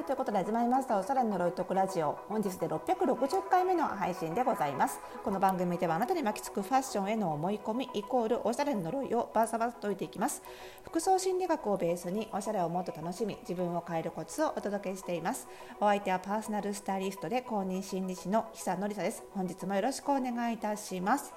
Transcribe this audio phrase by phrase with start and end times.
[0.00, 2.18] はいということで始まりましたおしゃれのロイトクラジオ。
[2.30, 4.98] 本日で660回目の配信でございます。
[5.22, 10.42] この番組ではあなたに巻きつくファッションへの思い込みイコールおしゃれの呪いをバーサバと解いていきます。
[10.84, 15.46] 服装心理学をベースにおしゃれをもっと楽しみ自分を変えるコツをお届けしています。
[15.78, 19.22] お相手はパーソナルスタイリストで公認心理師の久野里沙です。
[19.34, 21.34] 本日もよろしくお願いいたします。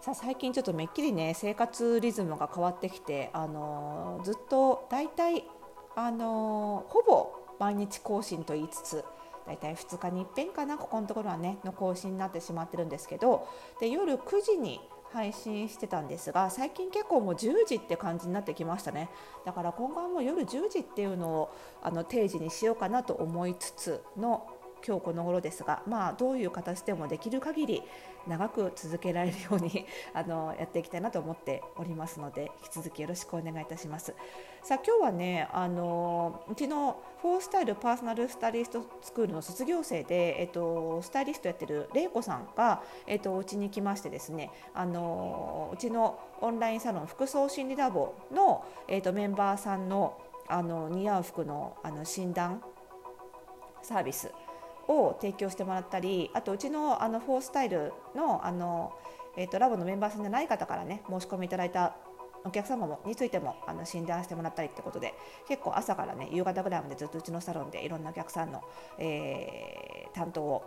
[0.00, 5.44] さあ最近ちょっとめっきりね生活リズムが変わってきてあのー、ずっとだいたい
[5.94, 9.04] あのー、ほぼ毎日更新と言いつつ
[9.46, 13.46] 大体2日にいっぺんかなここのところはねの更新になってしまってるんですけど
[13.80, 14.80] で夜9時に
[15.12, 19.10] 配信してたんですが最近結構もう10時って感じになってきましたね。
[19.44, 21.50] だから今後はもう夜10時っていうのを
[21.82, 24.48] あの定時にしようかなと思いつつの
[24.86, 27.82] 今日この頃ですが、まあ、どういう形でもできる限り
[28.26, 34.14] 長く続けられるように あのやっていきたいなと思っておりますので引き続きよろしくお願いいたします。
[34.62, 52.62] さあ今日はねあのうちのフォースタイルパーソナルスタイリストスクールの卒業生で、えっと、スタイリストやってる玲子さんが、えっと、うちに来ましてですねあのうちのオンラインサロン服装心理ラボの、えっと、メンバーさんのあの似合う服のあの診断
[53.82, 54.30] サービス
[54.88, 58.92] を提供してもらったりあとうちのあのフォースタイルのあの、
[59.36, 61.96] えーと、ラボのメンバーさんじゃない方からね申し込みいただいた
[62.44, 65.14] お客様もについてもあの診断してもらったりってことで
[65.46, 68.62] 結構朝からね夕方ぐらいまでずっとうちのサロンでいろんなお客さんの、
[68.98, 70.62] えー、担当を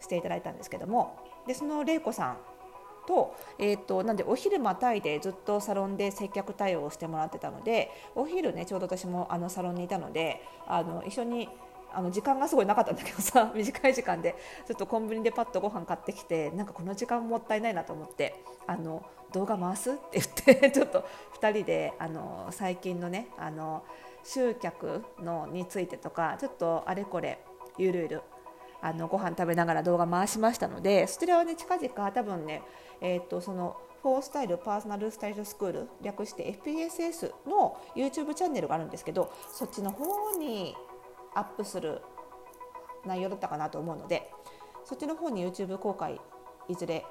[0.00, 2.38] していただいたんですけどもでその玲子さん
[3.06, 11.48] と,、えーと、なんでお昼またいでずっとサロンで接客対応をしてもらってたのでお昼ねちょうど私もあのサロンにいたのであの一緒に
[11.96, 21.04] あの時間がすごいなかったんだけどさ 短い時間でちょっとコンビニでパッとご飯買ってきてなんかこの時間もったいないなと思ってあの動画回すって言って ちょっと
[21.40, 23.82] 2人であの最近のねあの
[24.24, 27.38] 集客のについてとかちょっとあれこれ
[27.78, 28.22] ゆるゆる
[28.82, 32.62] あのご飯食べながら動画回しましたのでそちらはね近々多分ね
[33.00, 40.76] えっ、とそのフォースタイルパーソナルスタイルスクール略して FPSS の YouTube チャンネルがあるんですけどそっちの方に
[41.36, 42.02] アップする
[43.06, 44.30] 内容だったかなと思うので
[44.84, 46.20] そっちの方に YouTube 公開
[46.68, 47.04] いずれ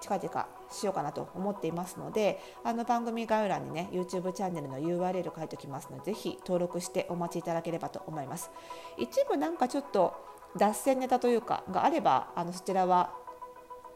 [0.00, 8.50] 近々しようかなと思っていますのであの番組概要欄にね YouTube チャンネルの URL 書いておきますのでぜひ登録してお待ちいただければと思います。
[8.96, 10.14] 一部なんかちょっと
[10.56, 13.12] 脱線ネタというかがあればあのそちらは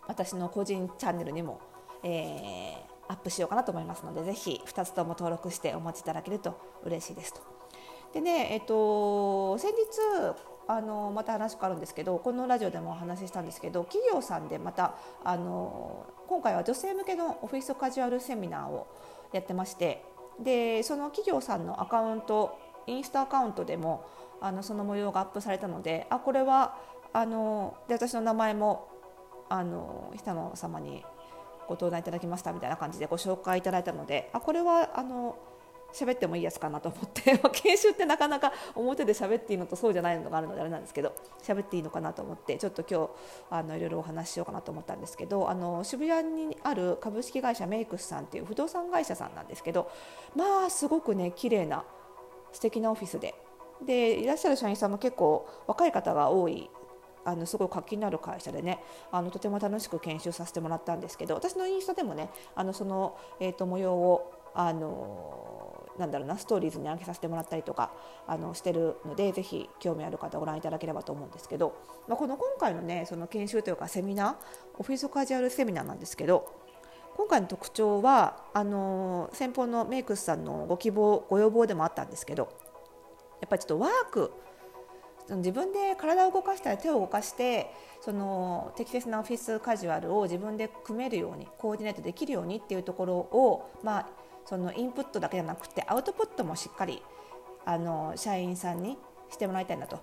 [0.07, 1.61] 私の個人チャンネルにも、
[2.03, 7.54] えー、アップしようかなと思いますのでぜひ2つとも登録してお待ちいただけると嬉しいですと。
[8.15, 10.35] でね、えっと、先日
[10.69, 14.95] あのまた話変わるんですけどこのラジオでもお話ししたんですけど企業さんでまた
[15.25, 18.87] あの今回は女性向けのオフィスカジュアルセミナーを
[19.33, 20.05] やってまして
[20.41, 24.07] でその企業さんのアカウントインスタアカウントでも
[24.41, 26.77] あのその模様がアップされたのであこれは
[27.13, 28.89] あので私の名前も
[29.49, 31.05] あの久野様に
[31.67, 35.37] ご登壇いただきましたみたいな感じでご紹介いただいたのであこれはあの
[35.95, 37.39] 喋ってもいいやつかなと思って。
[37.53, 41.13] 研修ってなかなか表で喋っていいのとそうじゃないのがあるのであれなんですけど
[41.43, 43.11] 喋っていいのかなと思ってちょっと今日
[43.51, 49.89] あのいろいろお話ししようかなと思ったんですけどあの渋谷にある株式会社メイクスさんっていう不動産会社さんなんですけど
[50.35, 51.85] まあすごくね綺麗な
[52.53, 53.35] 素敵なオフィスで。
[53.85, 56.71] でいらっしゃる社員さんも結構若い方が多い
[57.25, 58.79] あのすごい活気のある会社でね
[59.11, 67.93] あのとても楽しく研修させてもらったんですけど私のインスタでもねあのその、えーと模様をあのなんだろうなストーリーズに上げさせてもらったりとか
[68.27, 71.77] あのしてるのでぜひ興味ある方ご覧いただければと思うんですけど、
[72.09, 74.35] まあ、この今回のねその研修というかセミナー
[74.79, 76.53] オフィスカジュアルセミナーなんですけど
[77.17, 82.49] 今回の特徴はあの先方のメイクスさんのご希望ご要望でもあったんですけど
[83.41, 84.33] やっぱりちょっとワーク
[85.31, 87.71] 自分で体を動かしたり手を動かして
[88.03, 94.09] その適切なオフィスカジュアルを自分で組めるようにコーディネートできるようにっていうところを、まあ、
[94.45, 97.03] そのインプットだけじゃなくてアウトプットもしっかり
[97.65, 98.99] あの社員さんに
[99.31, 100.01] してもらいたいなと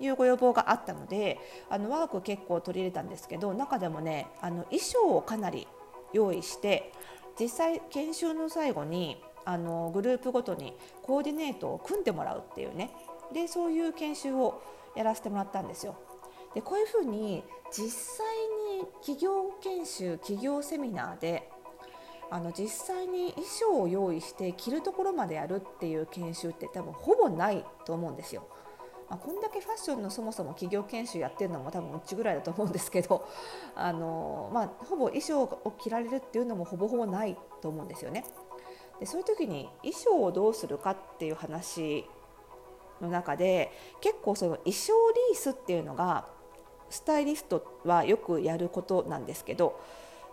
[0.00, 1.38] いうご要望があったので
[1.70, 5.68] あのワーク結構取り入れたんですけど中でもねあの衣装をかなり
[6.12, 6.92] 用意して
[7.38, 12.90] 実際研修の最後にあのグループごとにコーディネートを組んでもらうっていうね
[13.32, 14.62] でそういう研修を
[14.94, 15.96] やらせてもらったんですよ。
[16.54, 18.26] でこういうふうに実際
[18.78, 21.48] に企業研修企業セミナーで
[22.32, 28.48] あの実際に衣装を用意して着るところまでやるっていう研修って多分ほぼないと思うんですよ。
[29.10, 33.28] まあ、こんだけファッションのそもそも企業研修やってるのも多分うちぐらいだと思うんですけど
[33.76, 38.24] あの、まあ、ほぼ衣装を着られるっていうのもほぼほぼないと思うんですよね。
[38.98, 42.06] でそういう時に衣装をどうするかっていう話
[43.02, 43.70] の中で
[44.00, 44.94] 結構その衣装
[45.30, 46.28] リースっていうのが
[46.88, 49.78] スタイリストはよくやることなんですけど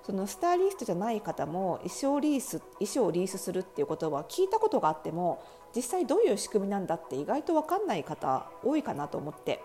[0.04, 5.44] そのスタイリストじゃない方も衣装リース衣装をリースするっていうことは聞いたことがあっても
[5.76, 9.62] 実際どういう仕組みなんだって意外と分かんない方多いかなと思って。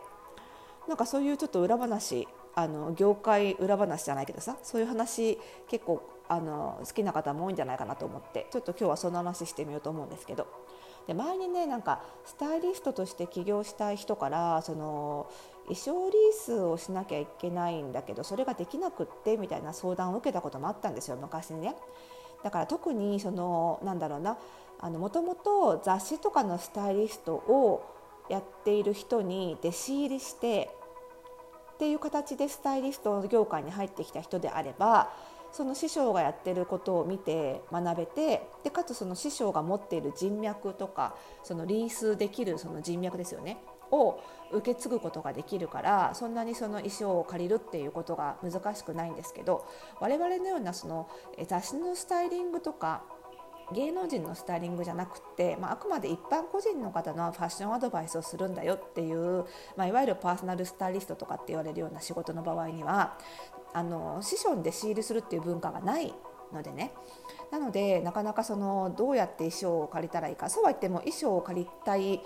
[0.88, 5.38] なんかそういうちょっと裏話あの業界裏話じゃないけどさそういう話
[5.69, 10.46] 結構あの好きな方も多いんじゃないかなと思ってちょっと今日はその話してみようと思うんですけど。
[11.06, 15.26] で前にねなんかスタイリストとして起業したい人からその
[15.64, 21.75] 衣装リースをしなきゃいけないんだけどそれができなくってみたいな相談を受けたこともあったんですよ昔にね。
[22.43, 24.37] だから特にそのなんだろうな
[24.90, 27.82] もともと雑誌とかのスタイリストを
[28.28, 30.70] やっている人に弟子入りして
[31.75, 35.10] っていう形でスタイリスト業界に入ってきた人であれば
[35.52, 43.58] その師匠がやってることを見て学べてでかつその師匠が持っている人脈とかそのリースできるその人脈ですよね
[43.90, 44.20] を
[44.52, 49.66] 受け継ぐことができるからそんなにその衣装を借りるっていうことが難しくないんですけど
[50.00, 51.08] 我々のようなその
[51.46, 53.02] 雑誌のスタイリングとか
[53.72, 59.44] 芸能人のスタイリングじゃなくて、まあ、あくまで一般個人の方のファッションアドバイスをするんだよっていう、
[59.76, 63.19] まあ、いわゆるパーソナルスタイリストとかって言われるような仕事の場合には
[63.72, 66.12] あの師匠で仕入れするっていう文化がない
[66.52, 66.92] のでね。
[67.50, 72.20] なのでなかなかそのどうやって衣装を借りたらいいかそうは言っても衣装を借りたい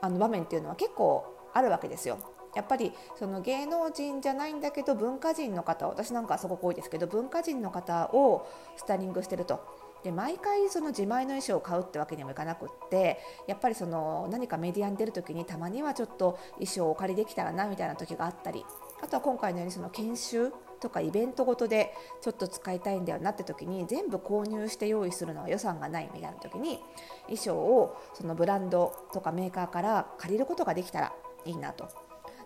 [0.00, 2.18] あの場面っていうのは結構あるわけですよ。
[2.54, 9.88] やっぱりその芸能人じゃないんだけど文化人の方私なんかはすごく多いですけど文化人の方をスタイリングしてると。
[10.02, 13.18] で毎回その自前の衣装を買うってわけにもいかなくって
[13.48, 18.64] やっぱりその何かメディアに出る時にたまにはちょっと衣装をお借りできたらなみたいな時があったり
[19.02, 26.80] あとは今回のようにその研修とかイベントごとでちょっと使いたいんだよなって時に全部購入して用意するのは予算がないみたいな時に
[27.22, 31.12] 衣装をそのブランドとかメーカーから借りることができたら
[31.44, 31.88] いいなと。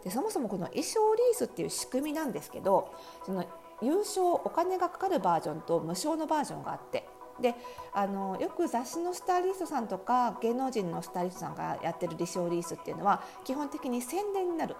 [0.05, 2.93] でそもそもこの衣装リースっていう仕組みなんですけど
[3.25, 3.45] その
[3.81, 7.07] 優勝お金がかかるバージョンと無償のバージョンがあって
[7.41, 7.55] で
[7.93, 14.77] あのよく雑誌のスタイリストさんとか芸能人のスタイリストさんがやってる衣装リースっていうのは基本的に宣伝になる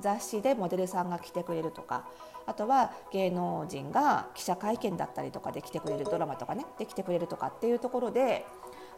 [0.00, 2.04] 雑誌でモデルさんが来てくれるとか
[2.46, 8.46] あとは芸能人が記者会見だったりとかで来てくれるドラマとかねで来てくれるとかっていうところで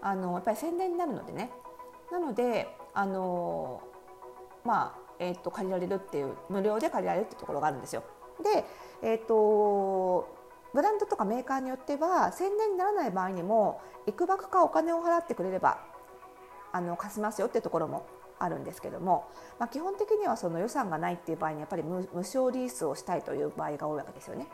[0.03, 1.51] あのやっぱり宣伝になるのでね
[2.13, 3.83] なのであの
[4.65, 8.03] まあえーと、借りられるっていう無料で借りられるっていうところがあるんですよ。
[8.43, 8.65] で、
[9.03, 10.35] えーと、
[10.73, 15.85] ブランドとかメーカーによっては宣伝にならない場合にもいくばくかお金を払ってくれれば
[16.73, 18.07] あの貸しますよってところも
[18.39, 19.29] あるんですけども、
[19.59, 24.47] まあ、基本的にはその予算がないっていう場合にやっぱり無償リースをしたいという場合が多いわけですよね。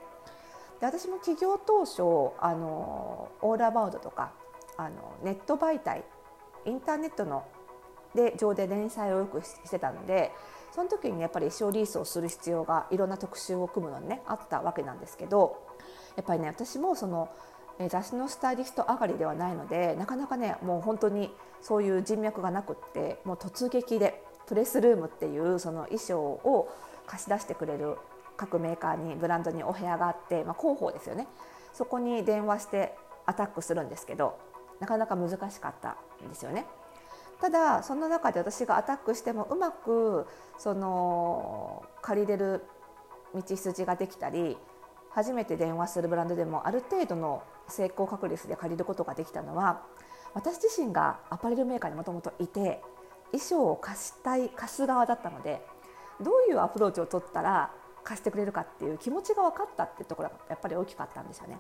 [0.81, 2.03] で私も起業当初
[2.39, 4.33] あのオールアバウトとか
[4.77, 6.05] あのネット媒体
[6.67, 7.45] インターネットの
[8.15, 10.33] で上で連載をよくしてたので
[10.73, 15.63] その時にやっぱり衣装リースをする必要がいろんな特集を組むのにねあったわけなんですけど
[16.17, 17.31] やっぱりね私もその
[17.91, 21.31] 雑誌のスタイリスト上がりではないのでなかなかねもう本当に
[21.61, 26.73] そういう人脈がなくってもう突撃でプレスルームっていうその衣装を
[27.07, 27.97] 貸し出してくれる
[28.37, 31.27] 各メーカーにブランドにお部屋があって、まあ、広報ですよね
[31.73, 32.95] そこに電話して
[33.27, 34.39] アタックするんですけど
[34.81, 36.67] なかなか難しかったんですよね。
[37.41, 40.27] ただその中で私がアタックしてもうまく
[40.59, 42.65] その借りれる
[43.35, 44.57] 道筋ができたり
[45.17, 49.81] 初めて電話するブランドでもある程度の成功確率で借りることができたのは
[50.35, 52.83] 私自身がアパレルメーカーにもともといて
[53.33, 55.65] 衣装を貸したい貸す側だったので
[56.21, 57.71] どういうアプローチを取ったら
[58.05, 61.59] 貸してくれるかっていう気持ちが分かったっていうところがやっぱり大きかったんですよね。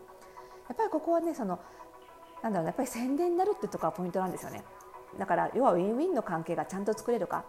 [0.68, 1.58] やっぱりここはねその
[2.42, 4.64] なんだろうやっぱり宣伝になるっていうところがポイントなんですよね。
[5.18, 7.46] だから要はウィンウィンの関係がちゃんと作れるか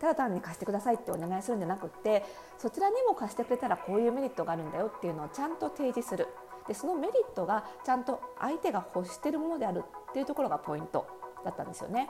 [0.00, 2.24] ただ単に貸してくださいってお願いするんじゃなくって
[2.58, 6.28] そちらにも貸してくれたらこういうメリットがあるんだよっていうのをちゃんと提示する
[6.68, 11.06] でそのメリットがちゃんと相手が欲してるものであるっていうところがポイント
[11.44, 12.08] だったんですよね。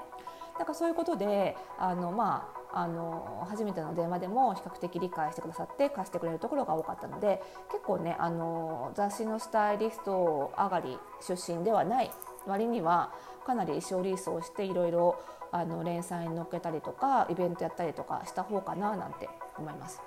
[0.58, 12.10] だからそういうことであの、まあ、あの初めての電話でも比較的理解してくださって貸してくれるところが多かったので結構ねあの雑誌のスタイリスト上がり出身ではない
[12.46, 13.12] 割には
[13.46, 15.20] かなり衣装リースをしていろいろ
[15.52, 20.00] あの連載に載っけたりとかイベントやったりとかした方かななんて思います。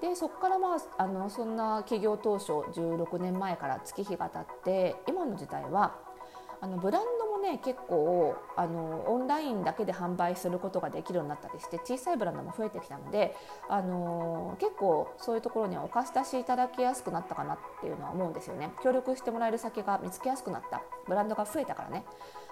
[0.00, 5.94] でそこからまああのそんな企業当初16年前から月日が経って今の時代は
[6.60, 7.13] あのブラン
[7.44, 13.36] ね結構あのオンラインだけで販売することができるようになったりして小さいブランドも増えてきたので
[13.68, 18.72] あの結構そういうところにお貸し出しいただきやすくなったかなっていうのは思うんですよね。
[18.82, 22.04] 協力してもらえる先が見つけやすくなったブランドが増えたからね。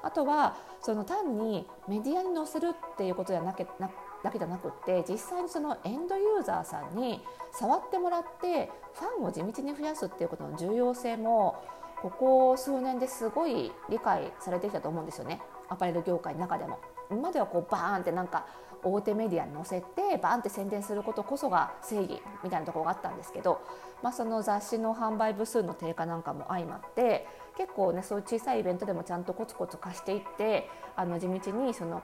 [0.02, 3.88] あとはその単にメディアに載せるっていうことじゃなけな
[4.22, 11.62] だけじゃなくって実際にそのエンドユーザーさんに触ってもらってファンを地道に増やすっていうことの重要性も
[12.02, 16.80] ここ数年ですごい理解されてきたと思うんですよねアパレル業界の中でも。
[17.10, 18.46] 今まではこうバーンってなんか
[18.82, 23.60] 大手メディアに載せてバーンって宣伝することこそが正義みたいなところがあったんですけど、
[24.02, 32.02] まあ、その雑誌の販売部数の低下なんかも相まって結構ねそういう小さいイベントでもちゃんとコツコツ貸していってあの地道にその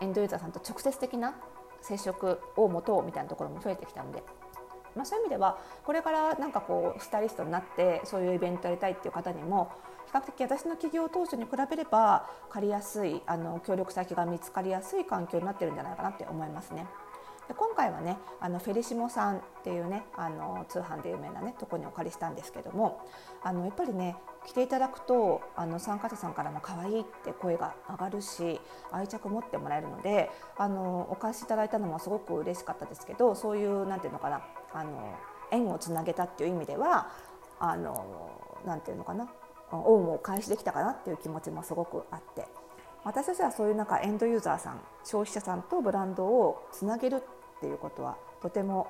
[0.00, 1.34] エンドユーザーさんと直接的な
[1.80, 4.22] 接触を持とうみたいなところも増えてきたので
[4.98, 9.70] まあ、そういう意味ではこれからなんかこうスタイリストになってそういうイベントやりたいっていう方にも
[10.06, 16.86] 比較的私の企業当初に比べれば借りやすいあの協力先が見つかりやすい環境になってるんじゃないかなって思いますね。
[17.48, 23.00] で今回はねあのフェリシモさんっていうねあの通販で有名なねとこにお借りしたんですけども
[23.42, 28.60] あのやっぱりね着ていただくとあの参加者さんからも可愛いって声が上がるし
[28.92, 35.14] 愛着持ってもらえるのであのお貸しいただいたのもすごく嬉しかったですけどそういうなんていうのかなあの
[35.50, 37.10] 縁をつなげたっていう意味では
[37.58, 38.30] あの
[38.66, 39.28] なんていうのかな
[39.72, 42.46] 恩を返しできたかなっていう気持ちもすごくあって
[43.04, 48.88] 私たちはそういうなんかエンドユーザーさん消費者さんとブランドをつなげるっていうことはとても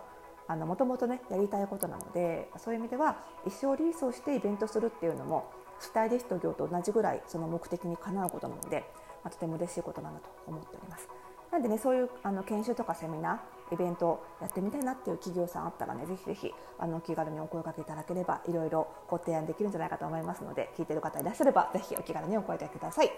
[0.49, 8.85] もともとねやりたいことなのでそういう意味では一生リリースをしてイベントするっていうのもスタイリスト業と同じぐらいその目的にかなうことなので、
[9.23, 11.09] まあ、とても嬉しいことなんだと思っております。
[11.51, 23.11] なんでねそういうあの研修とかセミナーイベントやってみたいなっていう企業さんあったらねぜひぜひあの気軽にお声かけいただければいろいろご提案できるんじゃないかと思いますので聞いてる方いらっしゃればぜひお気軽にお声かけください。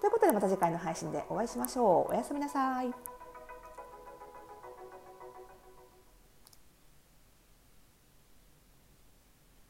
[0.00, 2.12] ということでまた次回の配信でお会いしましょう。
[2.12, 3.17] おやすみなさい。